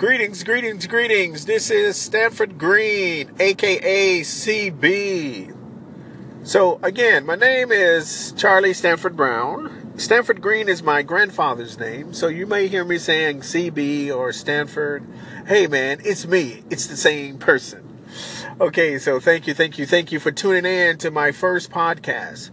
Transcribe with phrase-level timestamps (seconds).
[0.00, 1.44] Greetings, greetings, greetings.
[1.44, 5.54] This is Stanford Green, aka CB.
[6.42, 9.92] So, again, my name is Charlie Stanford Brown.
[9.98, 15.04] Stanford Green is my grandfather's name, so you may hear me saying CB or Stanford.
[15.46, 16.62] Hey, man, it's me.
[16.70, 17.86] It's the same person.
[18.58, 22.48] Okay, so thank you, thank you, thank you for tuning in to my first podcast.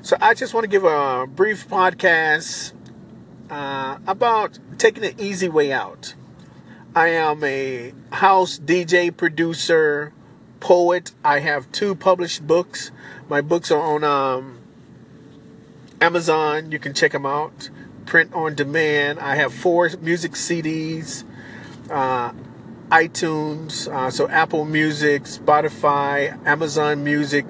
[0.00, 2.72] So, I just want to give a brief podcast
[3.50, 6.14] uh, about taking the easy way out.
[6.94, 10.12] I am a house DJ, producer,
[10.60, 11.12] poet.
[11.22, 12.90] I have two published books.
[13.28, 14.60] My books are on um,
[16.00, 16.72] Amazon.
[16.72, 17.70] You can check them out.
[18.06, 19.20] Print on demand.
[19.20, 21.24] I have four music CDs,
[21.90, 22.32] uh,
[22.88, 27.46] iTunes, uh, so Apple Music, Spotify, Amazon Music.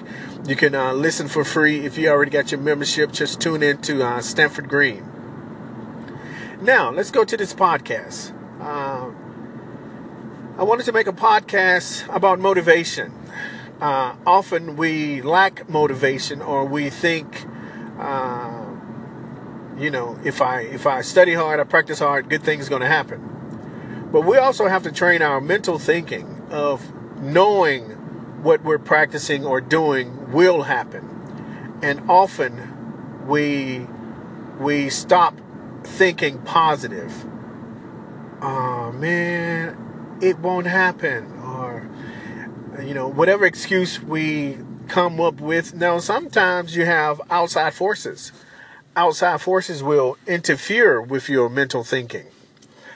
[0.49, 3.13] You can uh, listen for free if you already got your membership.
[3.13, 5.05] Just tune in to uh, Stanford Green.
[6.61, 8.35] Now, let's go to this podcast.
[8.61, 9.13] Uh,
[10.59, 13.13] I wanted to make a podcast about motivation.
[13.81, 17.47] Uh, often we lack motivation, or we think,
[17.97, 18.67] uh,
[19.79, 22.89] you know, if I if I study hard, I practice hard, good things going to
[22.89, 24.09] happen.
[24.11, 27.91] But we also have to train our mental thinking of knowing
[28.43, 33.87] what we're practicing or doing will happen, and often we
[34.59, 35.37] we stop
[35.85, 37.25] thinking positive.
[38.43, 39.88] Oh man,
[40.21, 41.89] it won't happen or
[42.83, 45.75] you know whatever excuse we come up with.
[45.75, 48.33] Now sometimes you have outside forces.
[48.97, 52.27] Outside forces will interfere with your mental thinking.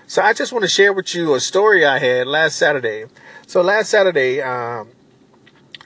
[0.06, 3.04] So i just want to share with you a story i had last saturday.
[3.46, 4.88] So last saturday um,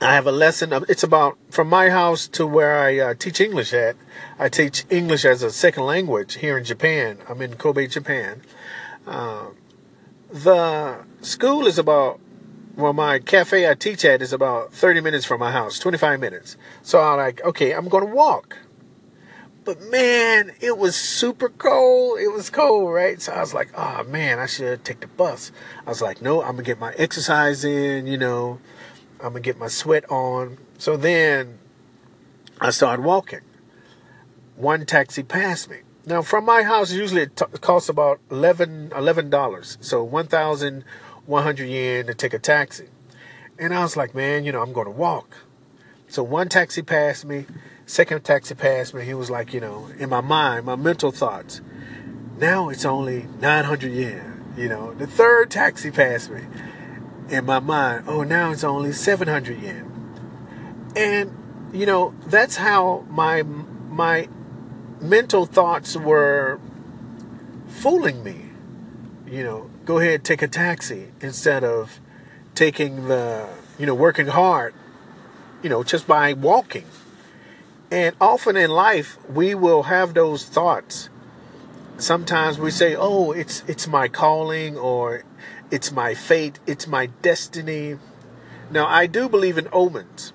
[0.01, 3.73] i have a lesson it's about from my house to where i uh, teach english
[3.73, 3.97] at.
[4.39, 7.19] I teach english as a second language here in japan.
[7.29, 8.43] I'm in kobe japan.
[9.07, 9.57] Um,
[10.31, 12.21] the school is about
[12.77, 16.57] well my cafe i teach at is about 30 minutes from my house 25 minutes.
[16.83, 18.59] So i'm like okay i'm gonna walk.
[19.65, 22.21] But man it was super cold.
[22.21, 23.21] It was cold right?
[23.21, 25.53] So i was like oh man i should take the bus.
[25.87, 28.59] I was like no i'm gonna get my exercise in you know.
[29.19, 30.59] I'm gonna get my sweat on.
[30.79, 31.59] So then
[32.61, 33.41] i started walking.
[34.57, 35.79] One taxi passed me
[36.09, 38.91] now, from my house, usually it t- costs about 11
[39.29, 40.85] dollars, so one thousand
[41.27, 42.87] one hundred yen to take a taxi.
[43.59, 45.39] And I was like, man, you know, I'm going to walk.
[46.07, 47.47] So one taxi passed me,
[47.87, 49.05] second taxi passed me.
[49.05, 51.61] He was like, you know, in my mind, my mental thoughts.
[52.39, 54.55] Now it's only 900 yen.
[54.57, 56.43] You know, the third taxi passed me.
[57.31, 60.93] In my mind, oh, now it's only 700 yen.
[60.95, 64.29] And you know, that's how my my
[65.09, 66.59] mental thoughts were
[67.69, 68.51] fooling me.
[69.27, 72.01] You know, go ahead, take a taxi instead of
[72.55, 74.75] taking the, you know, working hard,
[75.63, 76.87] you know, just by walking.
[77.91, 81.09] And often in life, we will have those thoughts.
[81.99, 85.23] Sometimes we say, "Oh, it's it's my calling," or
[85.71, 87.99] "It's my fate," "It's my destiny."
[88.71, 90.33] Now, I do believe in omens,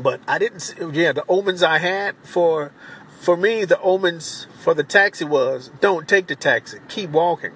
[0.00, 0.74] but I didn't.
[0.92, 2.72] Yeah, the omens I had for
[3.20, 7.52] for me, the omens for the taxi was don't take the taxi, keep walking,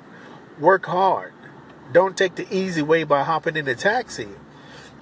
[0.61, 1.33] work hard.
[1.91, 4.29] Don't take the easy way by hopping in the taxi.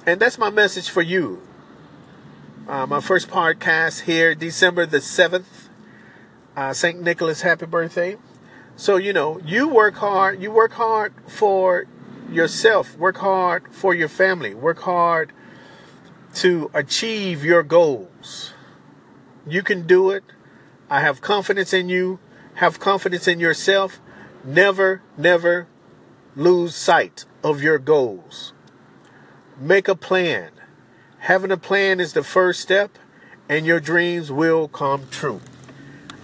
[0.06, 1.43] And that's my message for you.
[2.69, 5.69] Uh, my first podcast here, December the 7th.
[6.56, 7.03] Uh, St.
[7.03, 8.17] Nicholas, happy birthday.
[8.77, 10.41] So, you know, you work hard.
[10.41, 11.87] You work hard for
[12.31, 12.97] yourself.
[12.97, 14.55] Work hard for your family.
[14.55, 15.33] Work hard
[16.34, 18.55] to achieve your goals.
[19.44, 20.23] You can do it.
[20.93, 22.19] I have confidence in you.
[22.57, 23.99] Have confidence in yourself.
[24.45, 25.67] Never, never
[26.37, 28.53] lose sight of your goals.
[29.59, 30.51] Make a plan.
[31.21, 32.99] Having a plan is the first step,
[33.49, 35.41] and your dreams will come true.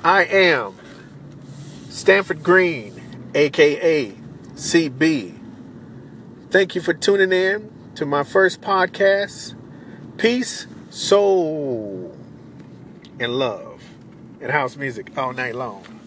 [0.05, 0.75] I am
[1.89, 4.13] Stanford Green, aka
[4.53, 5.39] CB.
[6.51, 9.55] Thank you for tuning in to my first podcast.
[10.19, 12.15] Peace, soul,
[13.19, 13.68] and love
[14.41, 15.98] and house music all night long.